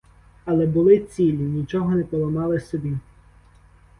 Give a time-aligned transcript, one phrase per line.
[0.45, 2.97] Але були цілі, нічого не поламали собі.